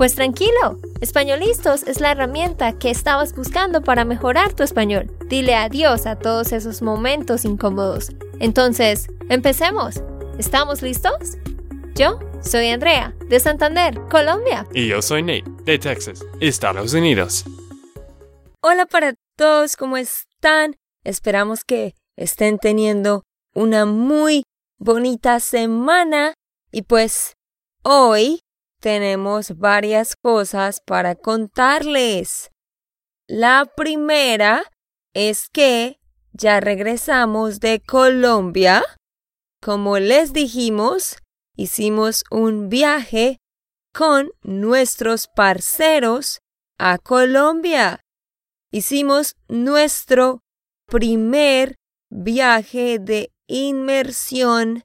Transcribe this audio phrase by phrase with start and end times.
[0.00, 5.14] Pues tranquilo, Españolistos es la herramienta que estabas buscando para mejorar tu español.
[5.26, 8.08] Dile adiós a todos esos momentos incómodos.
[8.38, 10.02] Entonces, empecemos.
[10.38, 11.36] ¿Estamos listos?
[11.94, 14.66] Yo soy Andrea, de Santander, Colombia.
[14.72, 17.44] Y yo soy Nate, de Texas, Estados Unidos.
[18.62, 20.76] Hola para todos, ¿cómo están?
[21.04, 23.24] Esperamos que estén teniendo
[23.54, 24.44] una muy
[24.78, 26.32] bonita semana.
[26.72, 27.34] Y pues
[27.82, 28.40] hoy
[28.80, 32.50] tenemos varias cosas para contarles.
[33.28, 34.64] La primera
[35.14, 36.00] es que
[36.32, 38.82] ya regresamos de Colombia.
[39.62, 41.18] Como les dijimos,
[41.54, 43.38] hicimos un viaje
[43.92, 46.40] con nuestros parceros
[46.78, 48.00] a Colombia.
[48.72, 50.40] Hicimos nuestro
[50.86, 51.76] primer
[52.08, 54.82] viaje de inmersión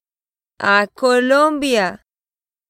[0.59, 2.04] a Colombia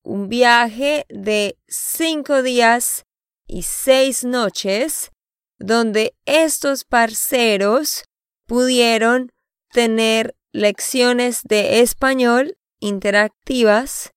[0.05, 3.05] un viaje de cinco días
[3.47, 5.11] y seis noches
[5.57, 8.05] donde estos parceros
[8.45, 9.31] pudieron
[9.71, 14.11] tener lecciones de español interactivas,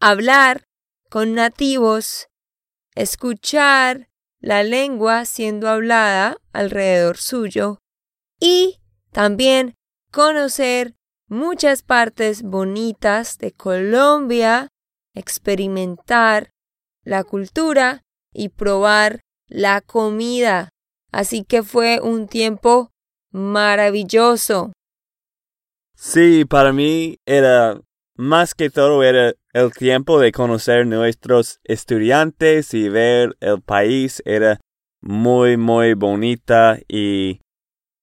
[0.00, 0.66] hablar
[1.08, 2.28] con nativos,
[2.96, 4.08] escuchar
[4.40, 7.78] la lengua siendo hablada alrededor suyo
[8.40, 8.80] y
[9.12, 9.76] también
[10.10, 10.96] conocer
[11.28, 14.68] muchas partes bonitas de Colombia
[15.14, 16.50] experimentar
[17.04, 20.70] la cultura y probar la comida.
[21.12, 22.90] Así que fue un tiempo
[23.32, 24.72] maravilloso.
[25.96, 27.80] Sí, para mí era
[28.16, 34.60] más que todo era el tiempo de conocer nuestros estudiantes y ver el país era
[35.00, 37.40] muy muy bonita y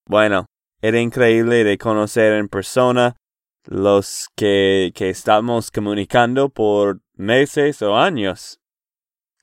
[0.07, 0.47] bueno,
[0.81, 3.15] era increíble de conocer en persona
[3.67, 8.59] los que, que estamos comunicando por meses o años.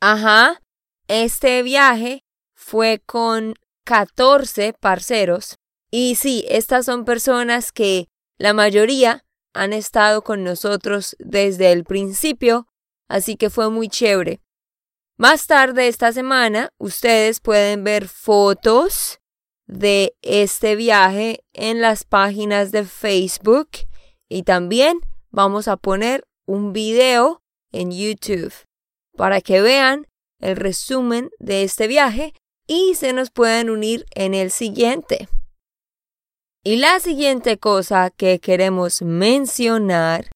[0.00, 0.60] Ajá.
[1.08, 2.24] Este viaje
[2.54, 5.58] fue con 14 parceros.
[5.90, 8.08] Y sí, estas son personas que
[8.38, 12.66] la mayoría han estado con nosotros desde el principio,
[13.08, 14.40] así que fue muy chévere.
[15.16, 19.20] Más tarde esta semana, ustedes pueden ver fotos
[19.66, 23.68] de este viaje en las páginas de Facebook
[24.28, 27.42] y también vamos a poner un video
[27.72, 28.52] en YouTube
[29.16, 30.06] para que vean
[30.40, 32.34] el resumen de este viaje
[32.66, 35.28] y se nos puedan unir en el siguiente.
[36.62, 40.30] Y la siguiente cosa que queremos mencionar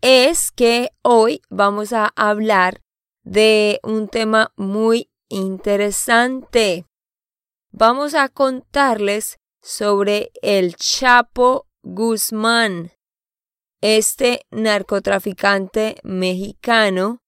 [0.00, 2.80] es que hoy vamos a hablar
[3.24, 6.86] de un tema muy interesante.
[7.72, 12.90] Vamos a contarles sobre el Chapo Guzmán
[13.82, 17.20] este narcotraficante mexicano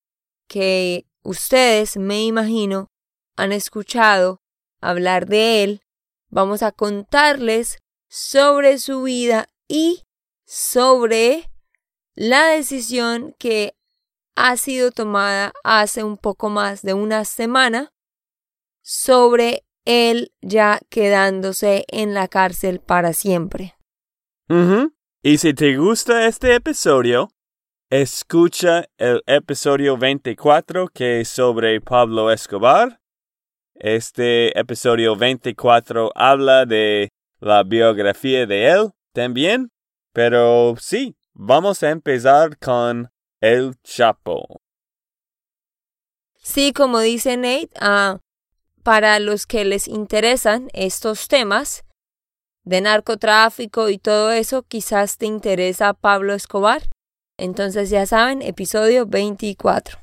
[0.48, 2.88] que ustedes, me imagino,
[3.36, 4.40] han escuchado
[4.80, 5.82] hablar de él,
[6.30, 7.76] vamos a contarles
[8.08, 10.04] sobre su vida y
[10.46, 11.50] sobre
[12.14, 13.76] la decisión que
[14.34, 17.92] ha sido tomada hace un poco más de una semana
[18.80, 23.75] sobre él ya quedándose en la cárcel para siempre.
[24.48, 27.30] Y si te gusta este episodio,
[27.90, 33.00] escucha el episodio 24 que es sobre Pablo Escobar.
[33.74, 37.08] Este episodio 24 habla de
[37.40, 39.72] la biografía de él también.
[40.12, 44.60] Pero sí, vamos a empezar con El Chapo.
[46.36, 48.20] Sí, como dice Nate, ah,
[48.84, 51.85] para los que les interesan estos temas,
[52.66, 56.82] de narcotráfico y todo eso, quizás te interesa Pablo Escobar.
[57.38, 60.00] Entonces ya saben, episodio 24.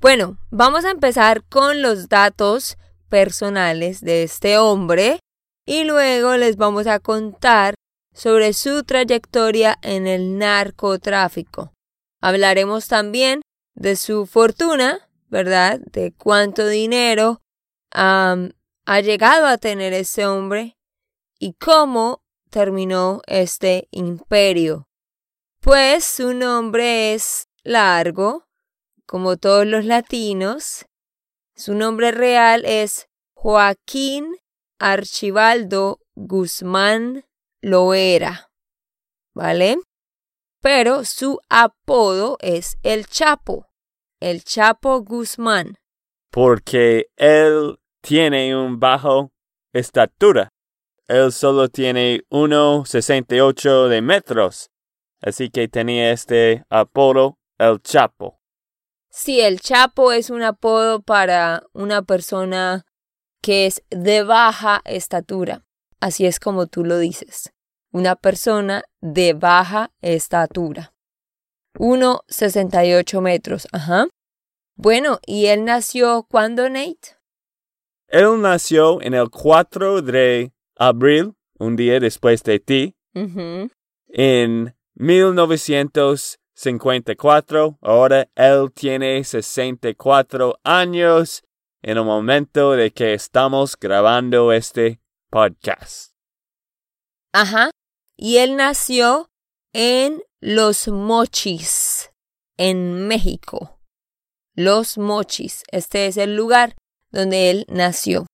[0.00, 2.78] Bueno, vamos a empezar con los datos
[3.10, 5.20] personales de este hombre
[5.66, 7.74] y luego les vamos a contar
[8.14, 11.72] sobre su trayectoria en el narcotráfico.
[12.22, 13.42] Hablaremos también
[13.74, 15.80] de su fortuna, ¿verdad?
[15.92, 17.42] De cuánto dinero
[18.90, 20.76] ha llegado a tener ese hombre
[21.38, 24.88] y cómo terminó este imperio.
[25.60, 28.48] Pues su nombre es largo,
[29.06, 30.86] como todos los latinos.
[31.54, 34.36] Su nombre real es Joaquín
[34.80, 37.24] Archibaldo Guzmán
[37.60, 38.50] lo era,
[39.36, 39.78] ¿vale?
[40.60, 43.68] Pero su apodo es el Chapo,
[44.18, 45.78] el Chapo Guzmán.
[46.32, 49.30] Porque él tiene un bajo
[49.72, 50.48] estatura.
[51.06, 54.70] Él solo tiene 1,68 de metros.
[55.20, 58.40] Así que tenía este apodo, el Chapo.
[59.10, 62.86] Sí, el Chapo es un apodo para una persona
[63.42, 65.64] que es de baja estatura.
[66.00, 67.52] Así es como tú lo dices.
[67.92, 70.94] Una persona de baja estatura.
[71.74, 73.66] 1,68 metros.
[73.72, 74.06] Ajá.
[74.76, 77.19] Bueno, ¿y él nació cuándo, Nate?
[78.10, 82.96] Él nació en el 4 de abril, un día después de ti,
[84.08, 87.78] en 1954.
[87.80, 91.44] Ahora él tiene 64 años
[91.82, 96.12] en el momento de que estamos grabando este podcast.
[97.32, 97.70] Ajá.
[98.16, 99.30] Y él nació
[99.72, 102.10] en Los Mochis,
[102.56, 103.78] en México.
[104.56, 105.62] Los Mochis.
[105.70, 106.74] Este es el lugar
[107.10, 108.26] donde él nació.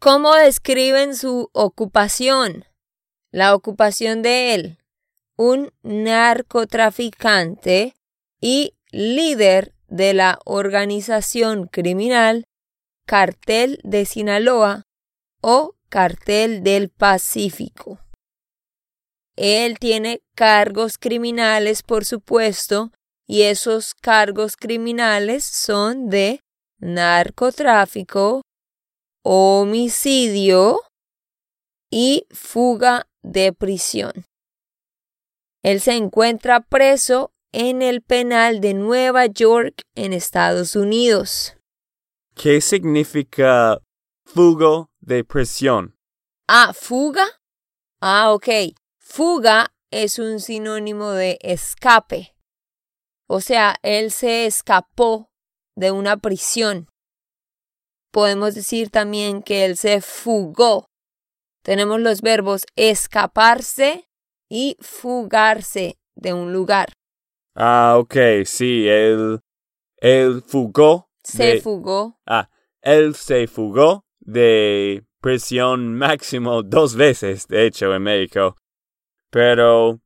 [0.00, 2.64] ¿Cómo describen su ocupación?
[3.30, 4.78] La ocupación de él.
[5.36, 7.94] Un narcotraficante
[8.40, 12.46] y líder de la organización criminal
[13.06, 14.82] Cartel de Sinaloa
[15.40, 18.00] o Cartel del Pacífico.
[19.36, 22.90] Él tiene cargos criminales, por supuesto,
[23.26, 26.40] y esos cargos criminales son de
[26.78, 28.42] narcotráfico,
[29.22, 30.80] homicidio
[31.90, 34.26] y fuga de prisión.
[35.62, 41.56] Él se encuentra preso en el penal de Nueva York en Estados Unidos.
[42.34, 43.78] ¿Qué significa
[44.24, 45.96] fuga de prisión?
[46.46, 47.26] Ah, fuga.
[48.00, 48.48] Ah, ok.
[48.98, 52.36] Fuga es un sinónimo de escape.
[53.26, 55.30] O sea, él se escapó
[55.76, 56.88] de una prisión
[58.16, 60.88] podemos decir también que él se fugó.
[61.62, 64.08] Tenemos los verbos escaparse
[64.48, 66.94] y fugarse de un lugar.
[67.54, 69.40] Ah, ok, sí, él,
[69.98, 71.10] él fugó.
[71.22, 72.18] Se fugó.
[72.24, 72.48] Ah,
[72.80, 78.56] él se fugó de prisión máximo dos veces, de hecho, en México.
[79.30, 80.00] Pero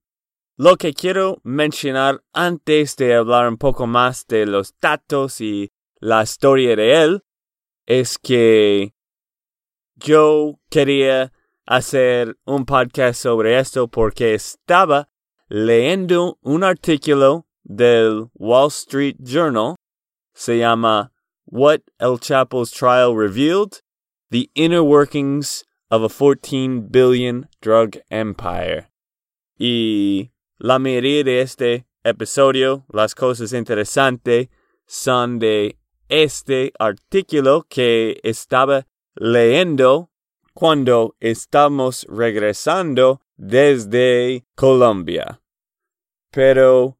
[0.61, 6.23] lo que quiero mencionar antes de hablar un poco más de los datos y la
[6.23, 7.23] historia de él
[7.87, 8.93] es que
[9.95, 11.33] yo quería
[11.65, 15.09] hacer un podcast sobre esto porque estaba
[15.49, 19.77] leyendo un artículo del Wall Street Journal.
[20.35, 21.11] Se llama
[21.47, 23.81] What El Chapo's Trial Revealed,
[24.31, 28.91] The Inner Workings of a 14 Billion Drug Empire.
[29.59, 30.30] Y
[30.61, 34.49] la mayoría de este episodio, las cosas interesantes,
[34.87, 35.79] son de
[36.09, 40.11] este artículo que estaba leyendo
[40.53, 45.41] cuando estamos regresando desde Colombia.
[46.31, 46.99] Pero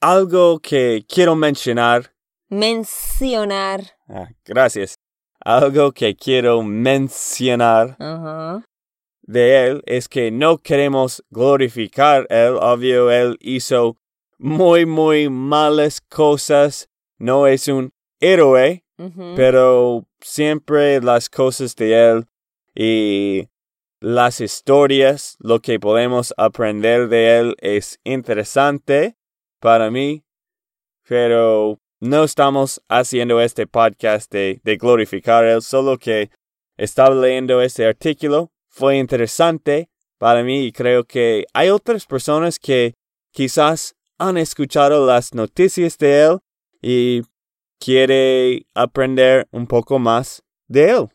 [0.00, 2.12] algo que quiero mencionar.
[2.50, 3.80] Mencionar.
[4.08, 4.94] Ah, gracias.
[5.40, 7.96] Algo que quiero mencionar
[9.26, 12.56] de él es que no queremos glorificar él.
[12.60, 13.96] Obvio, él hizo
[14.38, 16.88] muy, muy malas cosas.
[17.18, 18.84] No es un héroe,
[19.36, 22.26] pero siempre las cosas de él
[22.74, 23.48] y
[24.00, 29.16] las historias, lo que podemos aprender de él es interesante
[29.60, 30.24] para mí,
[31.08, 36.30] pero no estamos haciendo este podcast de, de glorificar él, solo que
[36.76, 39.88] estaba leyendo este artículo, fue interesante
[40.18, 42.94] para mí y creo que hay otras personas que
[43.30, 46.38] quizás han escuchado las noticias de él
[46.82, 47.22] y
[47.78, 51.08] quiere aprender un poco más de él.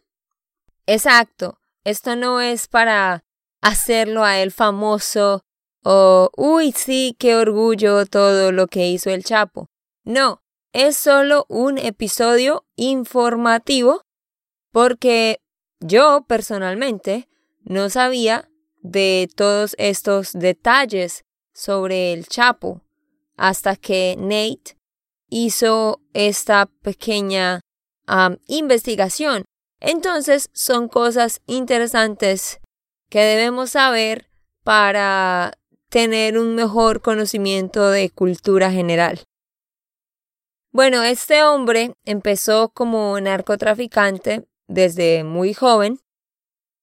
[0.85, 1.59] Exacto.
[1.83, 3.25] Esto no es para
[3.61, 5.43] hacerlo a él famoso
[5.83, 9.67] o, uy, sí, qué orgullo todo lo que hizo el Chapo.
[10.05, 14.03] No, es solo un episodio informativo
[14.71, 15.41] porque
[15.79, 17.28] yo personalmente
[17.69, 18.49] no sabía
[18.81, 21.23] de todos estos detalles
[21.53, 22.81] sobre el Chapo
[23.37, 24.75] hasta que Nate
[25.29, 27.61] hizo esta pequeña
[28.47, 29.45] investigación.
[29.79, 32.59] Entonces son cosas interesantes
[33.07, 34.29] que debemos saber
[34.63, 35.53] para
[35.89, 39.21] tener un mejor conocimiento de cultura general.
[40.71, 45.99] Bueno, este hombre empezó como narcotraficante desde muy joven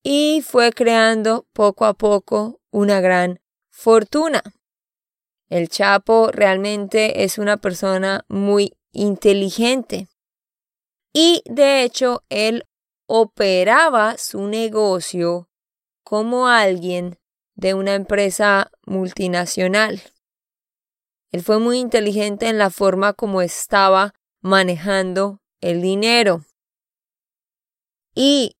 [0.03, 3.39] y fue creando poco a poco una gran
[3.69, 4.41] fortuna.
[5.49, 10.07] El Chapo realmente es una persona muy inteligente.
[11.13, 12.65] Y de hecho, él
[13.07, 15.49] operaba su negocio
[16.03, 17.17] como alguien
[17.55, 20.01] de una empresa multinacional.
[21.31, 26.45] Él fue muy inteligente en la forma como estaba manejando el dinero.
[28.13, 28.57] Y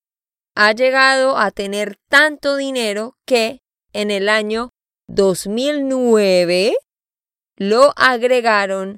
[0.59, 3.59] ha llegado a tener tanto dinero que
[3.93, 4.71] en el año
[5.07, 6.75] 2009
[7.57, 8.97] lo agregaron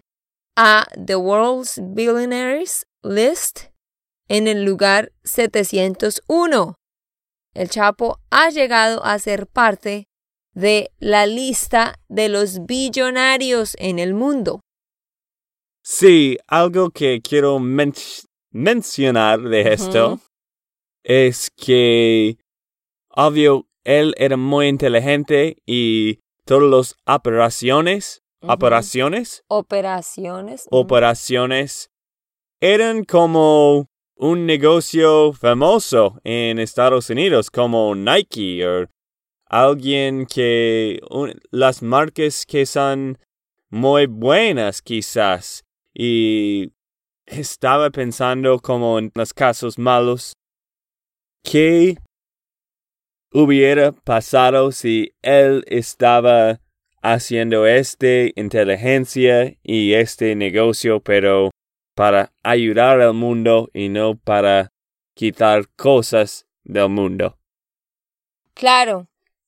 [0.55, 3.71] a The World's Billionaires List
[4.29, 6.75] en el lugar 701.
[7.53, 10.05] El Chapo ha llegado a ser parte
[10.53, 14.61] de la lista de los billonarios en el mundo.
[15.83, 20.21] Sí, algo que quiero mencionar de esto
[21.03, 22.37] es que,
[23.09, 31.91] obvio, él era muy inteligente y todas las operaciones, operaciones, operaciones, operaciones
[32.61, 38.87] eran como un negocio famoso en Estados Unidos, como Nike o
[39.45, 40.99] alguien que
[41.51, 43.17] las marcas que son
[43.69, 45.63] muy buenas quizás.
[45.93, 46.73] Y
[47.25, 50.35] estaba pensando como en los casos malos
[51.43, 51.97] ¿Qué
[53.31, 56.59] hubiera pasado si él estaba
[57.01, 61.51] haciendo esta inteligencia y este negocio, pero
[61.95, 64.69] para ayudar al mundo y no para
[65.15, 67.37] quitar cosas del mundo?
[68.53, 69.07] Claro,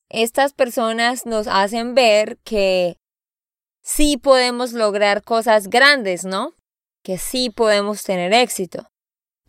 [0.09, 2.97] estas personas nos hacen ver que
[3.81, 6.53] sí podemos lograr cosas grandes, ¿no?
[7.03, 8.90] Que sí podemos tener éxito.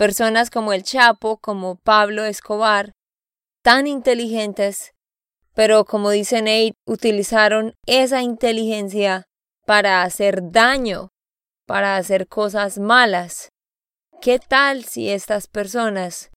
[0.02, 2.90] Personas como el Chapo, como Pablo Escobar,
[3.62, 4.94] tan inteligentes,
[5.54, 9.26] pero como dice Nate, utilizaron esa inteligencia
[9.64, 11.10] para hacer daño,
[11.68, 13.50] para hacer cosas malas.
[14.20, 16.32] ¿Qué tal si estas personas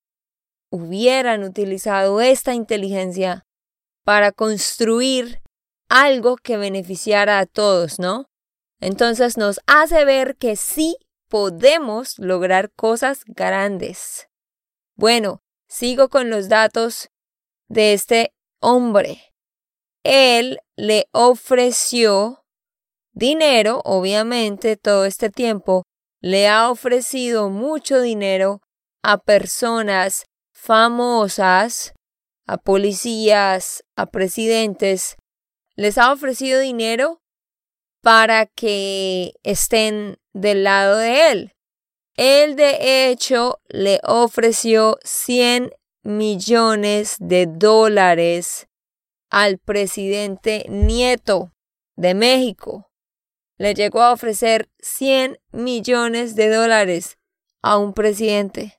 [0.69, 3.47] hubieran utilizado esta inteligencia
[4.03, 5.41] para construir
[5.89, 8.25] algo que beneficiara a todos, ¿no?
[8.79, 14.27] Entonces nos hace ver que sí podemos lograr cosas grandes.
[14.95, 17.09] Bueno, sigo con los datos
[17.67, 19.33] de este hombre.
[20.03, 22.45] Él le ofreció
[23.13, 25.83] dinero, obviamente, todo este tiempo,
[26.21, 28.61] le ha ofrecido mucho dinero
[29.01, 31.93] a personas famosas,
[32.47, 35.17] a policías, a presidentes,
[35.75, 37.21] les ha ofrecido dinero
[38.01, 41.51] para que estén del lado de él.
[42.17, 45.71] Él de hecho le ofreció 100
[46.03, 48.67] millones de dólares
[49.29, 51.51] al presidente Nieto
[51.95, 52.91] de México.
[53.57, 57.17] Le llegó a ofrecer 100 millones de dólares
[57.61, 58.77] a un presidente.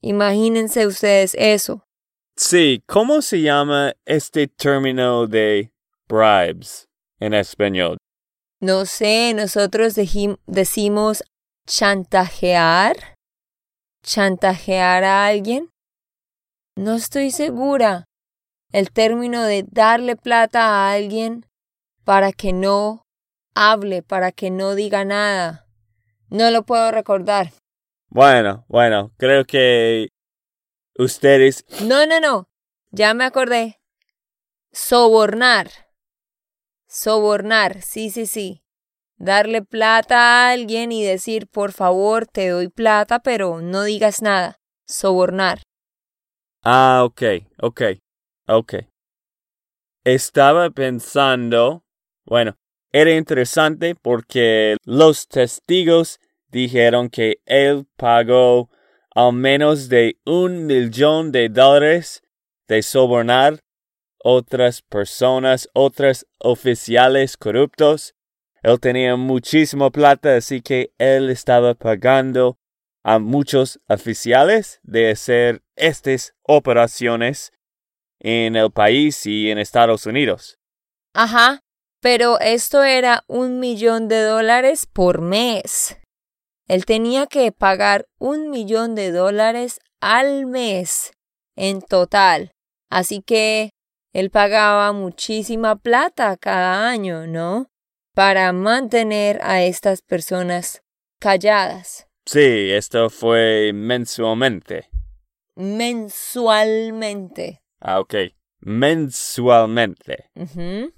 [0.00, 1.84] Imagínense ustedes eso.
[2.36, 5.72] Sí, ¿cómo se llama este término de
[6.08, 7.98] bribes en español?
[8.62, 11.24] No sé, nosotros decimos
[11.66, 13.16] chantajear.
[14.04, 15.68] ¿Chantajear a alguien?
[16.76, 18.04] No estoy segura.
[18.70, 21.44] El término de darle plata a alguien
[22.04, 23.02] para que no
[23.56, 25.66] hable, para que no diga nada.
[26.28, 27.52] No lo puedo recordar.
[28.10, 30.06] Bueno, bueno, creo que
[30.96, 31.64] ustedes...
[31.80, 32.48] No, no, no.
[32.92, 33.80] Ya me acordé.
[34.70, 35.81] Sobornar.
[36.94, 38.62] Sobornar, sí, sí, sí.
[39.16, 44.60] Darle plata a alguien y decir, por favor, te doy plata, pero no digas nada.
[44.86, 45.62] Sobornar.
[46.62, 47.22] Ah, ok,
[47.62, 47.82] ok,
[48.46, 48.74] ok.
[50.04, 51.82] Estaba pensando,
[52.26, 52.58] bueno,
[52.92, 58.68] era interesante porque los testigos dijeron que él pagó
[59.14, 62.22] al menos de un millón de dólares
[62.68, 63.61] de sobornar
[64.22, 68.14] otras personas, otros oficiales corruptos.
[68.62, 72.58] Él tenía muchísima plata, así que él estaba pagando
[73.02, 77.52] a muchos oficiales de hacer estas operaciones
[78.20, 80.58] en el país y en Estados Unidos.
[81.12, 81.60] Ajá,
[82.00, 85.98] pero esto era un millón de dólares por mes.
[86.68, 91.12] Él tenía que pagar un millón de dólares al mes
[91.56, 92.52] en total.
[92.88, 93.72] Así que
[94.12, 97.70] él pagaba muchísima plata cada año, ¿no?
[98.14, 100.82] Para mantener a estas personas
[101.18, 102.06] calladas.
[102.26, 104.88] Sí, esto fue mensualmente.
[105.56, 107.62] Mensualmente.
[107.80, 108.14] Ah, ok.
[108.60, 110.30] Mensualmente.
[110.36, 110.92] Ujú.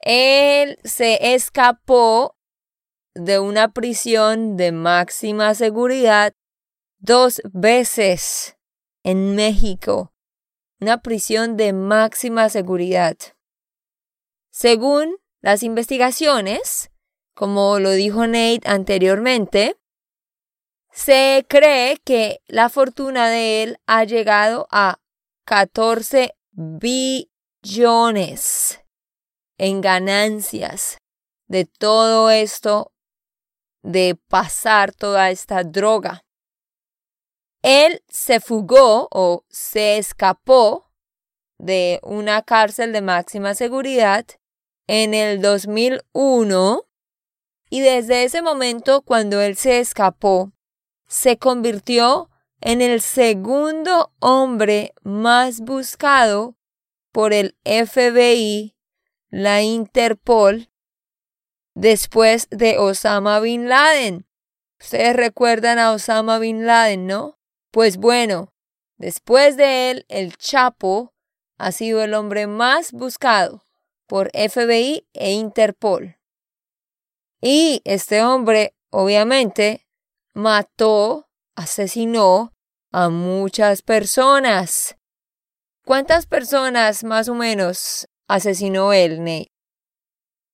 [0.00, 2.36] Él se escapó
[3.14, 6.34] de una prisión de máxima seguridad
[6.98, 8.56] dos veces
[9.02, 10.13] en México.
[10.84, 13.16] Una prisión de máxima seguridad.
[14.50, 16.90] Según las investigaciones,
[17.34, 19.78] como lo dijo Nate anteriormente,
[20.92, 25.00] se cree que la fortuna de él ha llegado a
[25.46, 27.24] 14 billones
[29.56, 30.98] en ganancias
[31.46, 32.92] de todo esto,
[33.82, 36.23] de pasar toda esta droga.
[37.64, 40.92] Él se fugó o se escapó
[41.56, 44.26] de una cárcel de máxima seguridad
[44.86, 46.84] en el 2001
[47.70, 50.52] y desde ese momento cuando él se escapó,
[51.08, 52.28] se convirtió
[52.60, 56.58] en el segundo hombre más buscado
[57.12, 58.76] por el FBI,
[59.30, 60.68] la Interpol,
[61.74, 64.26] después de Osama Bin Laden.
[64.78, 67.38] Ustedes recuerdan a Osama Bin Laden, ¿no?
[67.74, 68.54] Pues bueno,
[68.98, 71.12] después de él, el Chapo
[71.58, 73.64] ha sido el hombre más buscado
[74.06, 76.16] por FBI e Interpol.
[77.40, 79.88] Y este hombre, obviamente,
[80.34, 81.26] mató,
[81.56, 82.52] asesinó
[82.92, 84.96] a muchas personas.
[85.84, 89.50] ¿Cuántas personas más o menos asesinó él, Nate?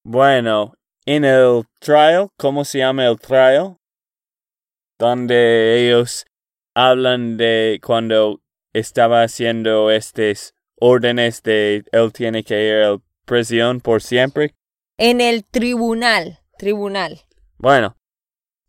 [0.04, 0.72] Bueno,
[1.04, 3.76] en el trial, ¿cómo se llama el trial?
[4.98, 6.24] Donde ellos
[6.74, 8.40] hablan de cuando
[8.72, 14.54] estaba haciendo estos órdenes de él tiene que ir a prisión por siempre.
[14.96, 17.20] En el tribunal, tribunal.
[17.58, 17.96] Bueno,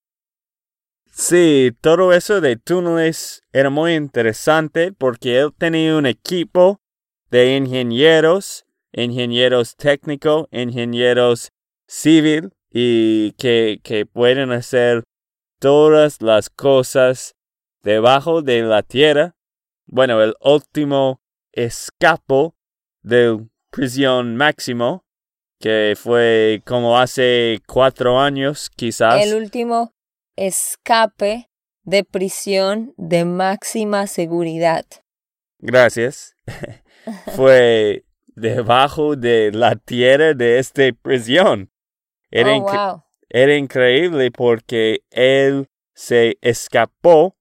[1.11, 6.79] Sí, todo eso de túneles era muy interesante porque él tenía un equipo
[7.29, 11.49] de ingenieros, ingenieros técnicos, ingenieros
[11.87, 15.03] civil y que, que pueden hacer
[15.59, 17.35] todas las cosas
[17.83, 19.35] debajo de la tierra.
[19.85, 21.22] Bueno, el último
[21.53, 22.55] escapo
[23.01, 25.05] del prisión máximo,
[25.59, 29.25] que fue como hace cuatro años quizás.
[29.25, 29.93] El último
[30.35, 31.49] escape
[31.83, 34.85] de prisión de máxima seguridad.
[35.59, 36.35] Gracias.
[37.35, 41.71] fue debajo de la tierra de esta prisión.
[42.31, 43.03] Era, Oh, incre- wow.
[43.29, 47.37] era increíble porque él se escapó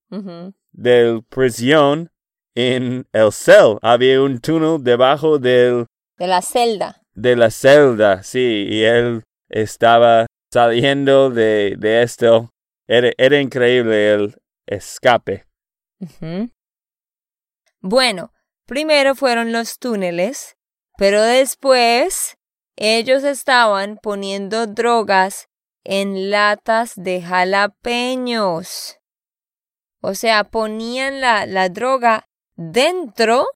[0.72, 2.12] del prisión
[2.55, 3.79] en el cel.
[3.83, 5.87] Había un túnel debajo del,
[6.19, 7.03] De la celda.
[7.15, 12.51] de la celda, sí, y él estaba saliendo de, de esto.
[12.87, 14.37] Era, era increíble el
[14.67, 15.47] escape.
[17.81, 18.33] Bueno,
[18.67, 20.57] primero fueron los túneles,
[20.99, 22.37] pero después
[22.77, 25.49] ellos estaban poniendo drogas
[25.85, 28.99] en latas de jalapeños.
[30.01, 33.47] O sea, ponían la, la droga dentro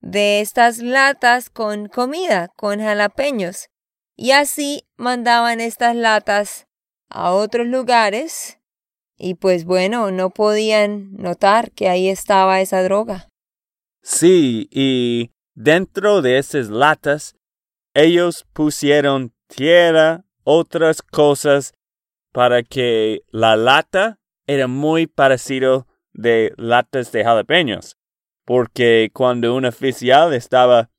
[0.00, 3.68] de estas latas con comida, con jalapeños.
[4.16, 6.66] Y así mandaban estas latas
[7.08, 8.60] a otros lugares
[9.22, 13.28] y pues bueno, no podían notar que ahí estaba esa droga.
[14.02, 17.36] Sí, y dentro de esas latas,
[17.92, 21.74] ellos pusieron tierra otras cosas
[22.32, 27.96] para que la lata era muy parecido de latas de jalapeños,
[28.50, 30.90] porque cuando un oficial estaba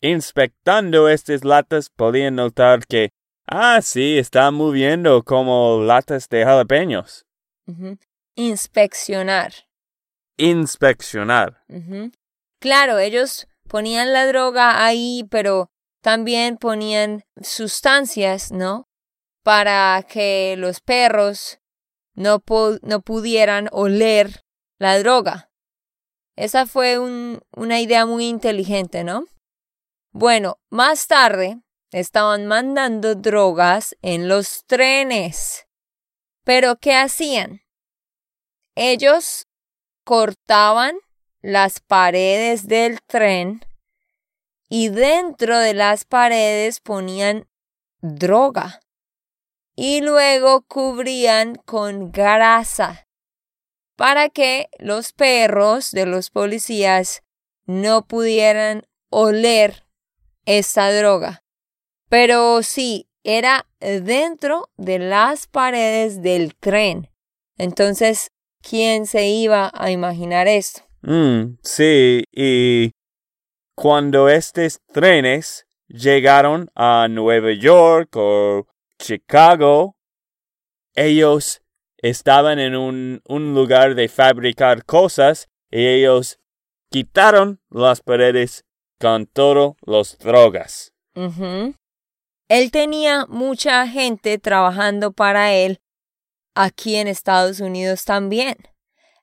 [0.00, 3.10] inspectando estas latas podían notar que,
[3.46, 7.24] ah, sí, están moviendo como latas de jalapeños.
[8.34, 9.52] Inspeccionar.
[10.38, 11.62] Inspeccionar.
[12.58, 15.70] Claro, ellos ponían la droga ahí, pero
[16.02, 18.88] también ponían sustancias, ¿no?
[19.44, 21.60] Para que los perros
[22.14, 22.42] no,
[22.82, 24.42] no pudieran oler
[24.80, 25.47] la droga.
[26.38, 29.24] Esa fue un- una idea muy inteligente, ¿no?
[30.12, 35.66] Bueno, más tarde estaban mandando drogas en los trenes.
[36.44, 37.62] Pero ¿qué hacían?
[38.76, 39.48] Ellos
[40.04, 40.96] cortaban
[41.42, 43.60] las paredes del tren
[44.68, 47.48] y dentro de las paredes ponían
[48.00, 48.78] droga
[49.74, 53.07] y luego cubrían con grasa
[53.98, 57.24] para que los perros de los policías
[57.66, 59.86] no pudieran oler
[60.46, 61.42] esa droga.
[62.08, 67.10] Pero sí, era dentro de las paredes del tren.
[67.56, 68.30] Entonces,
[68.62, 70.82] ¿quién se iba a imaginar esto?
[71.02, 72.92] Mm, sí, y
[73.74, 78.64] cuando estos trenes llegaron a Nueva York o
[79.00, 79.96] Chicago,
[80.94, 81.62] ellos
[81.98, 83.20] estaban en un,
[83.54, 86.38] lugar de fabricar cosas y ellos
[86.90, 88.64] quitaron las paredes
[88.98, 90.92] con todas las drogas.
[92.48, 95.80] Él tenía mucha gente trabajando para él
[96.54, 98.56] aquí en Estados Unidos también.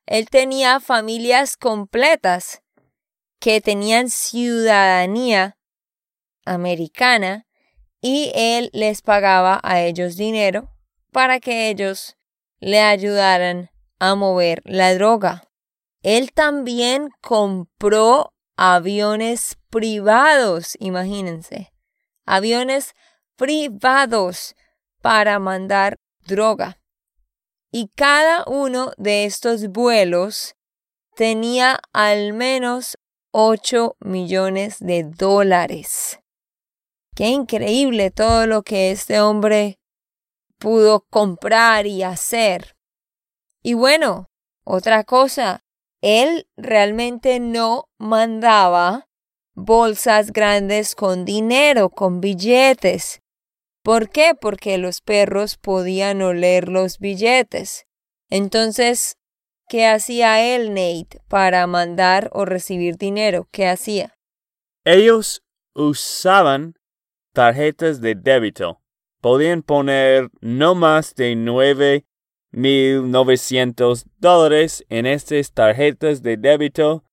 [0.05, 2.61] Él tenía familias completas
[3.39, 5.57] que tenían ciudadanía
[6.45, 7.47] americana
[8.01, 10.69] y él les pagaba a ellos dinero
[11.11, 12.17] para que ellos
[12.59, 15.43] le ayudaran a mover la droga.
[16.01, 21.73] Él también compró aviones privados, imagínense,
[22.25, 22.93] aviones
[23.35, 24.55] privados
[25.01, 26.79] para mandar droga.
[27.71, 30.55] Y cada uno de estos vuelos
[31.15, 32.97] tenía al menos
[33.31, 36.19] 8 millones de dólares.
[37.15, 39.77] Qué increíble todo lo que este hombre
[40.57, 42.75] pudo comprar y hacer.
[43.61, 44.29] Y bueno,
[44.63, 45.63] otra cosa,
[46.01, 49.07] él realmente no mandaba
[49.55, 53.21] bolsas grandes con dinero, con billetes.
[53.83, 54.33] ¿Por qué?
[54.39, 57.85] Porque los perros podían oler los billetes.
[58.29, 59.17] Entonces,
[59.67, 63.47] ¿qué hacía él, Nate, para mandar o recibir dinero?
[63.51, 64.15] ¿Qué hacía?
[64.83, 66.75] Ellos usaban
[67.33, 68.81] tarjetas de débito.
[69.25, 72.05] Podían poner no más de nueve
[72.51, 77.03] mil novecientos dólares en estas tarjetas de débito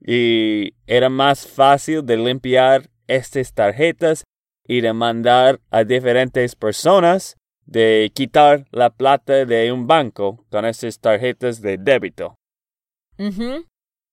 [0.00, 4.24] y era más fácil de limpiar estas tarjetas
[4.66, 10.98] y de mandar a diferentes personas de quitar la plata de un banco con estas
[10.98, 12.34] tarjetas de débito.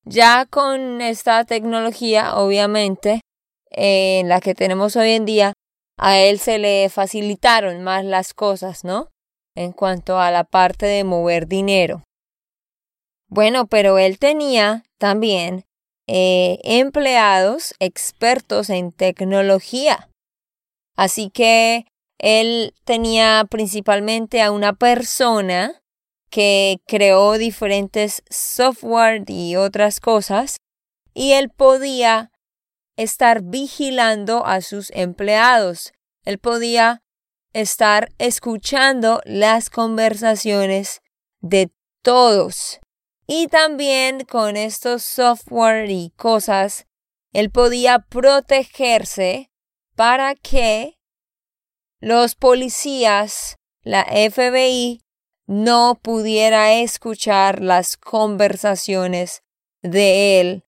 [0.04, 3.22] Ya con esta tecnología, obviamente,
[3.70, 5.54] eh, en la que tenemos hoy en día,
[5.98, 9.08] a él se le facilitaron más las cosas, ¿no?
[9.54, 12.04] En cuanto a la parte de mover dinero.
[13.28, 15.64] Bueno, pero él tenía también
[16.06, 20.08] eh, empleados expertos en tecnología.
[20.96, 21.86] Así que
[22.18, 25.82] él tenía principalmente a una persona
[26.30, 30.56] que creó diferentes software y otras cosas
[31.14, 32.30] y él podía
[32.96, 35.92] estar vigilando a sus empleados.
[36.24, 37.02] Él podía
[37.52, 41.02] estar escuchando las conversaciones
[41.40, 41.70] de
[42.02, 42.80] todos.
[43.26, 46.86] Y también con estos software y cosas,
[47.32, 49.50] él podía protegerse
[49.94, 50.98] para que
[52.00, 55.00] los policías, la FBI,
[55.46, 59.42] no pudiera escuchar las conversaciones
[59.82, 60.64] de él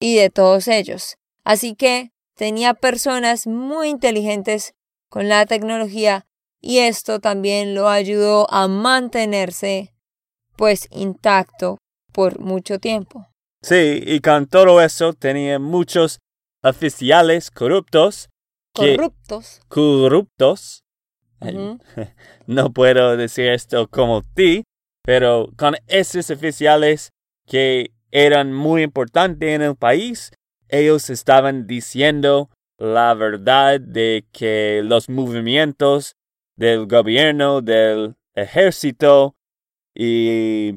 [0.00, 1.17] y de todos ellos.
[1.48, 4.74] Así que tenía personas muy inteligentes
[5.08, 6.26] con la tecnología
[6.60, 9.94] y esto también lo ayudó a mantenerse
[10.56, 11.78] pues intacto
[12.12, 13.28] por mucho tiempo.
[13.62, 16.18] Sí, y con todo eso tenía muchos
[16.62, 18.28] oficiales corruptos
[18.74, 19.62] que Corruptos.
[19.68, 20.84] corruptos.
[22.46, 24.64] No puedo decir esto como ti,
[25.02, 27.08] pero con esos oficiales
[27.46, 30.30] que eran muy importantes en el país,
[30.68, 36.16] ellos estaban diciendo la verdad de que los movimientos
[36.56, 39.36] del gobierno, del ejército,
[39.94, 40.76] y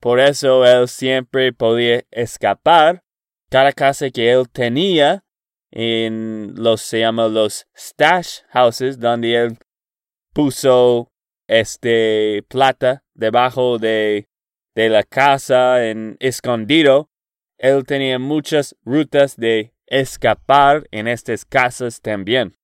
[0.00, 3.02] por eso él siempre podía escapar.
[3.50, 5.24] Cada casa que él tenía
[5.70, 9.58] en los se llama los stash houses, donde él
[10.32, 11.12] puso
[11.48, 14.28] este plata debajo de,
[14.74, 17.10] de la casa en escondido.
[17.62, 22.56] Él tenía muchas rutas de escapar en estas casas también.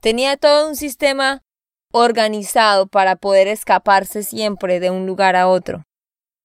[0.00, 1.44] Tenía todo un sistema
[1.92, 5.84] organizado para poder escaparse siempre de un lugar a otro.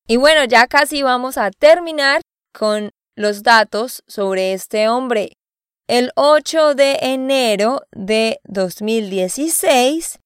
[0.08, 2.22] Y bueno, ya casi vamos a terminar
[2.54, 5.34] con los datos sobre este hombre.
[5.88, 10.20] El 8 de enero de 2016,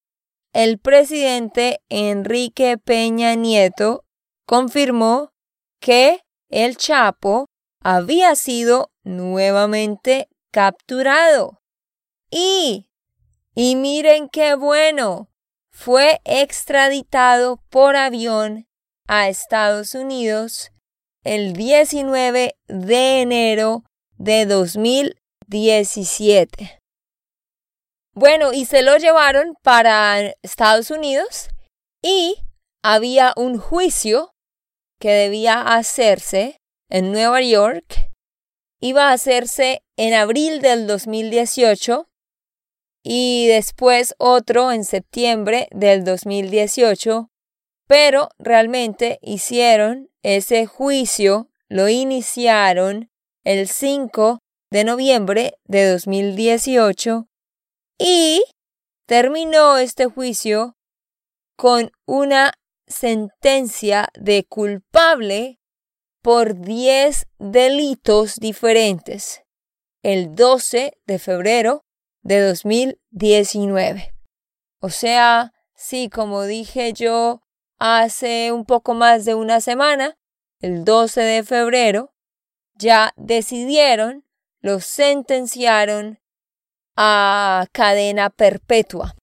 [0.54, 4.04] el presidente Enrique Peña Nieto
[4.46, 5.32] confirmó
[5.80, 7.48] que el Chapo
[7.82, 11.62] había sido nuevamente capturado.
[12.30, 12.92] Y,
[13.56, 15.30] y miren qué bueno,
[15.72, 18.68] fue extraditado por avión
[19.08, 20.72] a Estados Unidos
[21.24, 23.84] el 19 de enero
[24.18, 26.84] de 2017.
[28.14, 31.50] Bueno, y se lo llevaron para Estados Unidos
[32.02, 32.38] y
[32.82, 34.34] había un juicio
[35.00, 38.12] que debía hacerse en Nueva York.
[38.80, 42.08] Iba a hacerse en abril del 2018
[43.04, 47.30] y después otro en septiembre del 2018,
[47.88, 53.10] pero realmente hicieron ese juicio, lo iniciaron
[53.44, 54.40] el 5
[54.72, 57.28] de noviembre de 2018
[57.98, 58.44] y
[59.06, 60.76] terminó este juicio
[61.56, 62.54] con una
[62.88, 65.60] sentencia de culpable
[66.22, 69.44] por 10 delitos diferentes
[70.04, 71.86] el 12 de febrero
[72.22, 74.14] de 2019.
[74.80, 77.42] O sea, sí, como dije yo
[77.80, 80.18] hace un poco más de una semana,
[80.60, 82.14] el 12 de febrero,
[82.76, 84.26] ya decidieron,
[84.60, 86.20] lo sentenciaron
[86.96, 89.16] a cadena perpetua.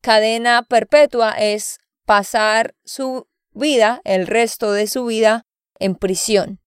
[0.00, 1.78] Cadena perpetua es
[2.10, 5.46] pasar su vida, el resto de su vida,
[5.78, 6.58] en prisión.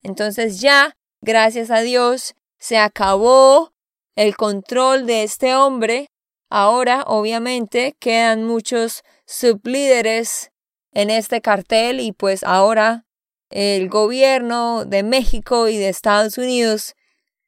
[0.00, 3.74] Entonces ya, gracias a Dios, se acabó
[4.14, 6.06] el control de este hombre.
[6.50, 10.52] Ahora, obviamente, quedan muchos sublíderes
[10.92, 13.06] en este cartel y pues ahora
[13.50, 16.94] el gobierno de México y de Estados Unidos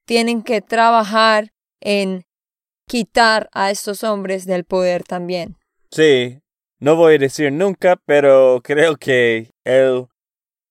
[0.07, 2.27] tienen que trabajar en
[2.89, 5.57] quitar a estos hombres del poder también.
[5.93, 6.43] Sí,
[6.83, 10.09] no voy a decir nunca, pero creo que él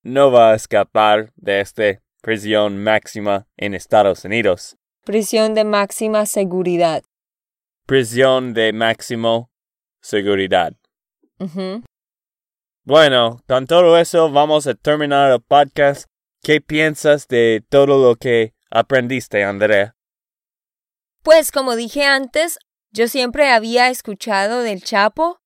[0.03, 4.75] no va a escapar de esta prisión máxima en Estados Unidos.
[5.05, 7.01] Prisión de máxima seguridad.
[7.85, 9.51] Prisión de máximo
[10.01, 10.73] seguridad.
[12.83, 16.09] Bueno, con todo eso vamos a terminar el podcast.
[16.43, 19.95] ¿Qué piensas de todo lo que aprendiste, Andrea?
[21.23, 22.59] Pues como dije antes,
[22.91, 25.40] yo siempre había escuchado del Chapo,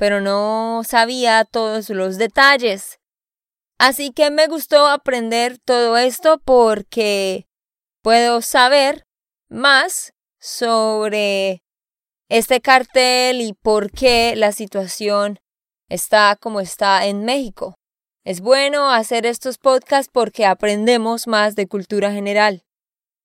[0.00, 3.00] pero no sabía todos los detalles.
[3.78, 7.46] Así que me gustó aprender todo esto porque
[8.02, 9.04] puedo saber
[9.50, 11.62] más sobre
[12.30, 15.38] este cartel y por qué la situación
[15.90, 17.74] está como está en México.
[18.24, 22.62] Es bueno hacer estos podcasts porque aprendemos más de cultura general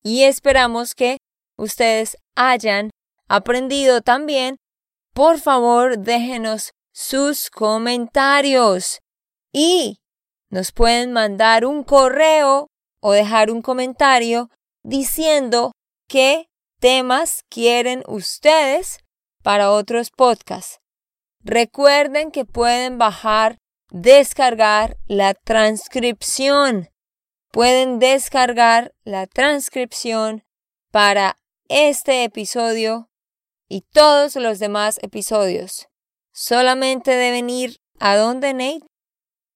[0.04, 1.20] y esperamos que
[1.56, 2.90] ustedes hayan
[3.30, 4.58] aprendido también.
[5.16, 9.00] Por favor, déjenos sus comentarios
[9.54, 10.02] y
[10.50, 12.68] nos pueden mandar un correo
[13.00, 14.50] o dejar un comentario
[14.84, 15.72] diciendo
[16.10, 16.50] qué
[16.82, 19.00] temas quieren ustedes
[19.42, 20.80] para otros podcasts.
[21.46, 23.58] Recuerden que pueden bajar,
[23.92, 26.90] descargar la transcripción.
[27.54, 30.44] Pueden descargar la transcripción
[30.92, 31.38] para
[31.70, 33.08] este episodio
[33.68, 35.88] y todos los demás episodios.
[36.32, 38.86] Solamente deben ir a donde Nate?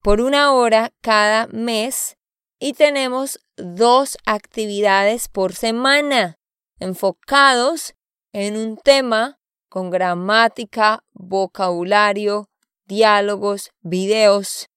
[0.00, 2.16] por una hora cada mes
[2.60, 6.36] y tenemos dos actividades por semana
[6.78, 7.94] enfocados
[8.32, 9.40] en un tema
[9.74, 12.48] con gramática, vocabulario,
[12.86, 14.70] diálogos, videos.